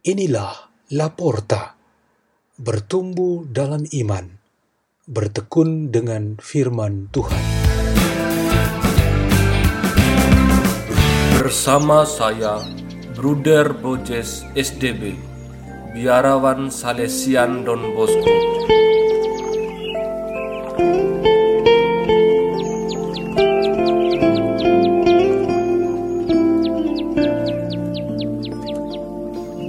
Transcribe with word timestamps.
Inilah 0.00 0.72
Laporta, 0.96 1.76
bertumbuh 2.56 3.44
dalam 3.44 3.84
iman, 3.84 4.32
bertekun 5.04 5.92
dengan 5.92 6.40
firman 6.40 7.12
Tuhan. 7.12 7.44
Bersama 11.36 12.08
saya, 12.08 12.64
Bruder 13.12 13.76
Bojes 13.76 14.48
SDB, 14.56 15.20
Biarawan 15.92 16.72
Salesian 16.72 17.68
Don 17.68 17.92
Bosco. 17.92 18.79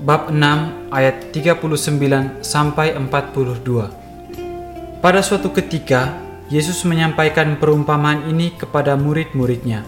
bab 0.00 0.32
6 0.32 0.88
ayat 0.88 1.28
39 1.28 2.40
sampai 2.40 2.96
42. 2.96 5.04
Pada 5.04 5.20
suatu 5.20 5.52
ketika, 5.52 6.16
Yesus 6.48 6.82
menyampaikan 6.88 7.60
perumpamaan 7.60 8.26
ini 8.26 8.56
kepada 8.56 8.96
murid-muridnya. 8.96 9.84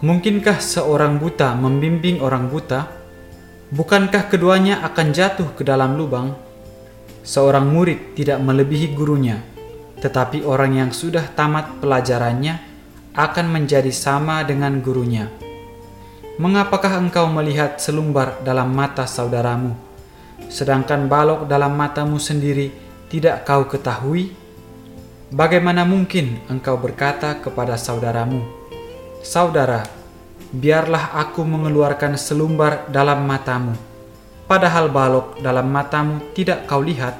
Mungkinkah 0.00 0.58
seorang 0.58 1.20
buta 1.20 1.52
membimbing 1.54 2.24
orang 2.24 2.48
buta? 2.48 2.88
Bukankah 3.68 4.32
keduanya 4.32 4.80
akan 4.88 5.12
jatuh 5.12 5.52
ke 5.52 5.62
dalam 5.62 6.00
lubang? 6.00 6.32
Seorang 7.20 7.68
murid 7.68 8.16
tidak 8.16 8.40
melebihi 8.40 8.96
gurunya, 8.96 9.44
tetapi 10.00 10.40
orang 10.48 10.80
yang 10.80 10.90
sudah 10.90 11.28
tamat 11.36 11.76
pelajarannya 11.84 12.64
akan 13.12 13.46
menjadi 13.52 13.92
sama 13.92 14.40
dengan 14.48 14.80
gurunya. 14.80 15.47
Mengapakah 16.38 17.02
engkau 17.02 17.26
melihat 17.26 17.82
selumbar 17.82 18.38
dalam 18.46 18.70
mata 18.70 19.10
saudaramu, 19.10 19.74
sedangkan 20.46 21.10
balok 21.10 21.50
dalam 21.50 21.74
matamu 21.74 22.14
sendiri 22.22 22.70
tidak 23.10 23.42
kau 23.42 23.66
ketahui? 23.66 24.30
Bagaimana 25.34 25.82
mungkin 25.82 26.38
engkau 26.46 26.78
berkata 26.78 27.42
kepada 27.42 27.74
saudaramu, 27.74 28.38
"Saudara, 29.18 29.82
biarlah 30.54 31.18
aku 31.18 31.42
mengeluarkan 31.42 32.14
selumbar 32.14 32.86
dalam 32.86 33.26
matamu," 33.26 33.74
padahal 34.46 34.94
balok 34.94 35.42
dalam 35.42 35.66
matamu 35.66 36.22
tidak 36.38 36.70
kau 36.70 36.86
lihat? 36.86 37.18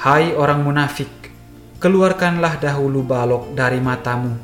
Hai 0.00 0.32
orang 0.32 0.64
munafik, 0.64 1.12
keluarkanlah 1.84 2.56
dahulu 2.64 3.04
balok 3.04 3.52
dari 3.52 3.76
matamu, 3.76 4.40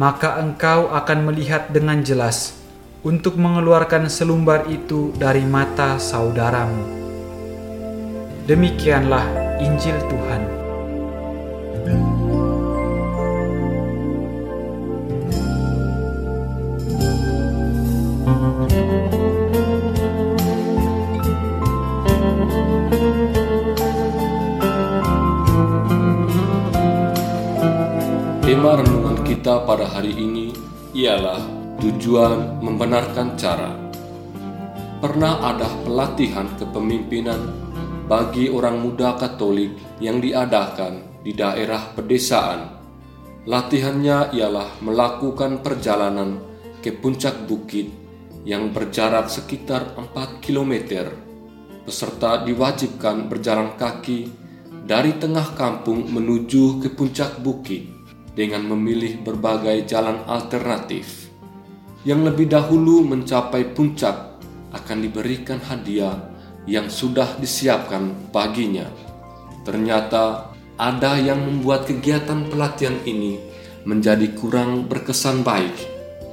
maka 0.00 0.40
engkau 0.40 0.88
akan 0.88 1.28
melihat 1.28 1.68
dengan 1.68 2.00
jelas 2.00 2.59
untuk 3.00 3.40
mengeluarkan 3.40 4.12
selumbar 4.12 4.68
itu 4.68 5.12
dari 5.16 5.40
mata 5.48 5.96
saudaramu. 5.96 7.00
Demikianlah 8.44 9.24
Injil 9.62 9.96
Tuhan. 10.10 10.42
Tema 28.44 28.76
renungan 28.76 29.22
kita 29.24 29.62
pada 29.62 29.86
hari 29.88 30.10
ini 30.10 30.52
ialah 30.92 31.59
tujuan 31.80 32.60
membenarkan 32.60 33.40
cara. 33.40 33.72
Pernah 35.00 35.40
ada 35.40 35.64
pelatihan 35.80 36.44
kepemimpinan 36.60 37.40
bagi 38.04 38.52
orang 38.52 38.84
muda 38.84 39.16
Katolik 39.16 39.72
yang 39.96 40.20
diadakan 40.20 41.24
di 41.24 41.32
daerah 41.32 41.96
pedesaan. 41.96 42.76
Latihannya 43.48 44.36
ialah 44.36 44.76
melakukan 44.84 45.64
perjalanan 45.64 46.36
ke 46.84 46.92
puncak 46.92 47.48
bukit 47.48 47.88
yang 48.44 48.76
berjarak 48.76 49.32
sekitar 49.32 49.96
4 49.96 50.44
km. 50.44 51.08
Peserta 51.88 52.44
diwajibkan 52.44 53.32
berjalan 53.32 53.72
kaki 53.80 54.28
dari 54.84 55.16
tengah 55.16 55.56
kampung 55.56 56.12
menuju 56.12 56.84
ke 56.84 56.92
puncak 56.92 57.40
bukit 57.40 57.88
dengan 58.36 58.68
memilih 58.68 59.24
berbagai 59.24 59.88
jalan 59.88 60.20
alternatif. 60.28 61.29
Yang 62.00 62.20
lebih 62.32 62.46
dahulu 62.48 63.04
mencapai 63.04 63.76
puncak 63.76 64.40
akan 64.72 64.98
diberikan 65.04 65.60
hadiah 65.60 66.16
yang 66.64 66.88
sudah 66.88 67.36
disiapkan 67.36 68.32
baginya. 68.32 68.88
Ternyata 69.66 70.48
ada 70.80 71.20
yang 71.20 71.44
membuat 71.44 71.84
kegiatan 71.84 72.48
pelatihan 72.48 72.96
ini 73.04 73.36
menjadi 73.84 74.32
kurang 74.32 74.88
berkesan 74.88 75.44
baik. 75.44 75.76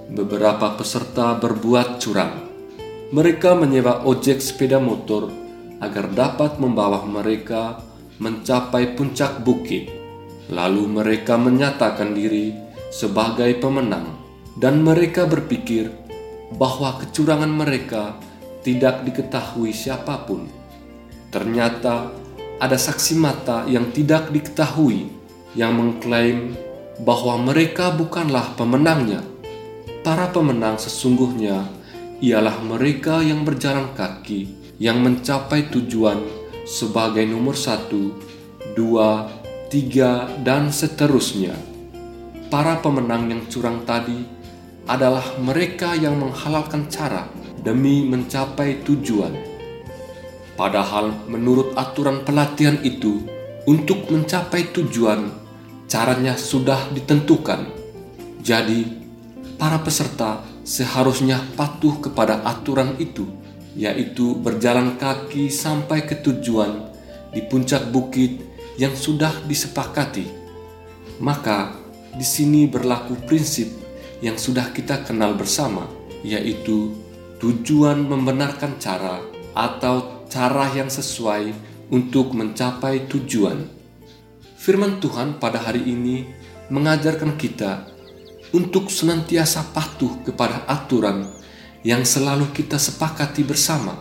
Beberapa 0.07 0.79
peserta 0.79 1.35
berbuat 1.35 1.99
curang. 1.99 2.47
Mereka 3.11 3.59
menyewa 3.59 4.07
ojek 4.07 4.39
sepeda 4.39 4.79
motor 4.79 5.28
agar 5.84 6.11
dapat 6.16 6.63
membawa 6.63 7.03
mereka 7.03 7.84
mencapai 8.23 8.95
puncak 8.95 9.44
bukit. 9.44 9.91
Lalu 10.47 11.03
mereka 11.03 11.35
menyatakan 11.35 12.16
diri 12.16 12.55
sebagai 12.88 13.51
pemenang, 13.59 14.26
dan 14.57 14.81
mereka 14.81 15.29
berpikir 15.29 15.94
bahwa 16.57 16.97
kecurangan 16.97 17.50
mereka 17.50 18.18
tidak 18.66 19.06
diketahui 19.06 19.69
siapa 19.72 20.25
pun. 20.25 20.50
Ternyata 21.29 22.09
ada 22.57 22.78
saksi 22.78 23.13
mata 23.22 23.69
yang 23.69 23.94
tidak 23.94 24.34
diketahui 24.34 25.13
yang 25.53 25.78
mengklaim 25.78 26.57
bahwa 27.06 27.38
mereka 27.38 27.94
bukanlah 27.94 28.57
pemenangnya. 28.57 29.22
Para 30.01 30.31
pemenang 30.34 30.81
sesungguhnya 30.81 31.67
ialah 32.23 32.63
mereka 32.66 33.22
yang 33.22 33.46
berjalan 33.46 33.94
kaki 33.94 34.50
yang 34.81 35.03
mencapai 35.06 35.69
tujuan 35.69 36.17
sebagai 36.66 37.28
nomor 37.29 37.53
satu, 37.53 38.17
dua, 38.73 39.29
tiga, 39.69 40.25
dan 40.41 40.73
seterusnya. 40.73 41.53
Para 42.47 42.79
pemenang 42.79 43.28
yang 43.28 43.44
curang 43.51 43.84
tadi 43.84 44.36
adalah 44.87 45.35
mereka 45.43 45.93
yang 45.93 46.15
menghalalkan 46.15 46.87
cara 46.87 47.27
demi 47.59 48.07
mencapai 48.07 48.81
tujuan. 48.87 49.35
Padahal 50.55 51.13
menurut 51.28 51.75
aturan 51.75 52.23
pelatihan 52.23 52.79
itu, 52.81 53.22
untuk 53.67 54.07
mencapai 54.07 54.72
tujuan, 54.72 55.29
caranya 55.85 56.39
sudah 56.39 56.87
ditentukan. 56.95 57.67
Jadi, 58.41 58.87
para 59.59 59.78
peserta 59.84 60.41
seharusnya 60.63 61.43
patuh 61.59 61.99
kepada 61.99 62.41
aturan 62.47 62.95
itu, 62.97 63.28
yaitu 63.75 64.40
berjalan 64.40 64.95
kaki 64.95 65.51
sampai 65.51 66.07
ke 66.07 66.17
tujuan 66.23 66.90
di 67.35 67.43
puncak 67.43 67.91
bukit 67.91 68.40
yang 68.79 68.95
sudah 68.95 69.35
disepakati. 69.45 70.25
Maka 71.19 71.75
di 72.16 72.25
sini 72.25 72.66
berlaku 72.66 73.13
prinsip 73.28 73.86
yang 74.22 74.37
sudah 74.37 74.73
kita 74.73 75.05
kenal 75.05 75.37
bersama, 75.37 75.85
yaitu 76.25 76.93
tujuan 77.37 78.02
membenarkan 78.02 78.81
cara 78.81 79.22
atau 79.53 80.25
cara 80.25 80.69
yang 80.73 80.90
sesuai 80.90 81.53
untuk 81.93 82.34
mencapai 82.34 83.05
tujuan. 83.08 83.69
Firman 84.58 84.99
Tuhan 84.99 85.37
pada 85.37 85.61
hari 85.61 85.85
ini 85.85 86.28
mengajarkan 86.67 87.37
kita 87.40 87.87
untuk 88.52 88.91
senantiasa 88.91 89.72
patuh 89.72 90.23
kepada 90.25 90.66
aturan 90.67 91.29
yang 91.85 92.03
selalu 92.03 92.52
kita 92.52 92.75
sepakati 92.75 93.46
bersama, 93.46 93.96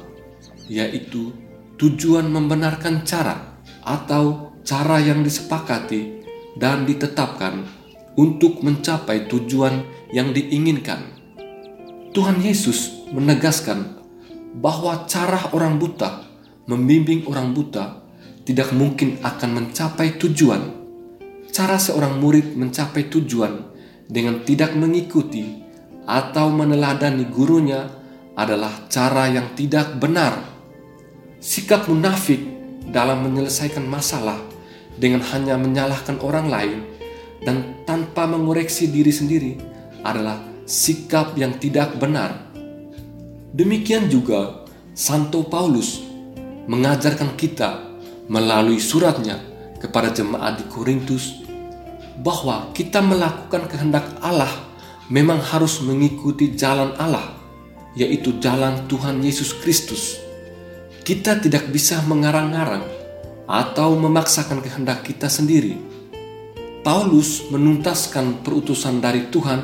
yaitu 0.66 1.30
tujuan 1.76 2.26
membenarkan 2.26 3.04
cara 3.04 3.60
atau 3.84 4.56
cara 4.66 4.98
yang 4.98 5.22
disepakati 5.22 6.24
dan 6.58 6.88
ditetapkan 6.88 7.62
untuk 8.16 8.64
mencapai 8.64 9.28
tujuan 9.28 9.84
yang 10.10 10.32
diinginkan. 10.32 11.16
Tuhan 12.16 12.40
Yesus 12.40 13.06
menegaskan 13.12 14.00
bahwa 14.56 15.04
cara 15.04 15.52
orang 15.52 15.76
buta 15.76 16.24
membimbing 16.64 17.28
orang 17.28 17.52
buta 17.52 18.02
tidak 18.48 18.72
mungkin 18.72 19.20
akan 19.20 19.50
mencapai 19.52 20.16
tujuan. 20.16 20.72
Cara 21.52 21.76
seorang 21.76 22.20
murid 22.20 22.56
mencapai 22.56 23.08
tujuan 23.12 23.68
dengan 24.08 24.44
tidak 24.44 24.72
mengikuti 24.72 25.60
atau 26.08 26.48
meneladani 26.52 27.26
gurunya 27.28 27.90
adalah 28.36 28.88
cara 28.88 29.28
yang 29.28 29.52
tidak 29.56 29.96
benar. 30.00 30.40
Sikap 31.40 31.88
munafik 31.88 32.40
dalam 32.88 33.28
menyelesaikan 33.28 33.84
masalah 33.84 34.38
dengan 34.96 35.20
hanya 35.32 35.60
menyalahkan 35.60 36.16
orang 36.24 36.48
lain 36.48 36.78
dan 37.44 37.84
tanpa 37.84 38.24
mengoreksi 38.24 38.88
diri 38.88 39.12
sendiri 39.12 39.52
adalah 40.06 40.40
sikap 40.64 41.36
yang 41.36 41.58
tidak 41.60 41.98
benar. 42.00 42.48
Demikian 43.56 44.08
juga 44.12 44.66
Santo 44.92 45.44
Paulus 45.44 46.02
mengajarkan 46.66 47.38
kita 47.38 47.84
melalui 48.26 48.82
suratnya 48.82 49.38
kepada 49.78 50.10
jemaat 50.10 50.58
di 50.58 50.64
Korintus 50.66 51.46
bahwa 52.20 52.72
kita 52.72 53.04
melakukan 53.04 53.68
kehendak 53.70 54.08
Allah 54.24 54.50
memang 55.12 55.38
harus 55.38 55.78
mengikuti 55.84 56.58
jalan 56.58 56.96
Allah, 56.98 57.36
yaitu 57.94 58.36
jalan 58.42 58.88
Tuhan 58.90 59.22
Yesus 59.22 59.54
Kristus. 59.62 60.18
Kita 61.06 61.38
tidak 61.38 61.70
bisa 61.70 62.02
mengarang-arang 62.02 62.82
atau 63.46 63.94
memaksakan 63.94 64.58
kehendak 64.58 65.06
kita 65.06 65.30
sendiri. 65.30 65.78
Paulus 66.86 67.50
menuntaskan 67.50 68.46
perutusan 68.46 69.02
dari 69.02 69.26
Tuhan 69.26 69.58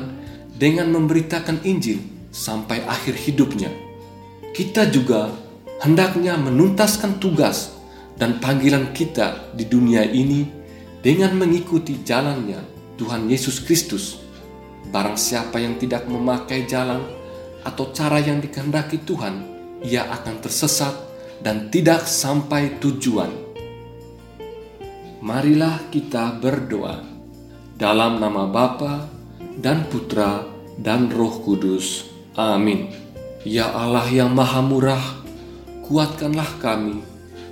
dengan 0.59 0.91
memberitakan 0.91 1.63
Injil 1.63 2.27
sampai 2.35 2.83
akhir 2.83 3.15
hidupnya. 3.15 3.71
Kita 4.51 4.91
juga 4.91 5.31
hendaknya 5.79 6.35
menuntaskan 6.35 7.23
tugas 7.23 7.79
dan 8.19 8.43
panggilan 8.43 8.91
kita 8.91 9.55
di 9.55 9.63
dunia 9.63 10.03
ini 10.03 10.43
dengan 10.99 11.39
mengikuti 11.39 12.03
jalannya 12.03 12.59
Tuhan 12.99 13.31
Yesus 13.31 13.63
Kristus. 13.63 14.19
Barang 14.91 15.15
siapa 15.15 15.63
yang 15.63 15.79
tidak 15.79 16.03
memakai 16.11 16.67
jalan 16.67 17.07
atau 17.63 17.95
cara 17.95 18.19
yang 18.19 18.43
dikehendaki 18.43 19.07
Tuhan, 19.07 19.47
ia 19.79 20.11
akan 20.11 20.43
tersesat 20.43 20.91
dan 21.39 21.71
tidak 21.71 22.03
sampai 22.03 22.83
tujuan 22.83 23.43
marilah 25.23 25.87
kita 25.87 26.35
berdoa 26.35 27.12
dalam 27.73 28.21
nama 28.21 28.45
Bapa 28.45 29.09
dan 29.57 29.89
Putra 29.89 30.45
dan 30.77 31.09
Roh 31.09 31.41
Kudus. 31.41 32.09
Amin. 32.37 32.89
Ya 33.43 33.69
Allah 33.69 34.07
yang 34.07 34.31
Maha 34.31 34.63
Murah, 34.63 35.05
kuatkanlah 35.85 36.63
kami 36.63 37.03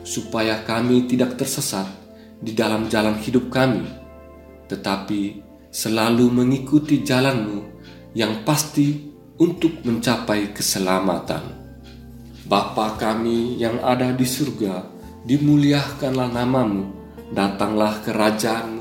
supaya 0.01 0.63
kami 0.63 1.05
tidak 1.05 1.35
tersesat 1.37 1.85
di 2.41 2.55
dalam 2.55 2.87
jalan 2.87 3.19
hidup 3.19 3.51
kami, 3.51 3.85
tetapi 4.71 5.43
selalu 5.69 6.31
mengikuti 6.31 7.03
jalanmu 7.03 7.83
yang 8.17 8.41
pasti 8.47 9.11
untuk 9.37 9.83
mencapai 9.83 10.55
keselamatan. 10.55 11.59
Bapa 12.47 12.97
kami 12.97 13.61
yang 13.61 13.79
ada 13.83 14.11
di 14.11 14.25
surga, 14.25 14.83
dimuliakanlah 15.27 16.29
namamu, 16.33 17.01
Datanglah 17.31 18.03
kerajaanmu, 18.03 18.80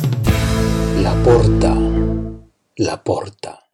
la 1.01 1.15
porta, 1.23 1.75
la 2.75 3.03
porta. 3.03 3.60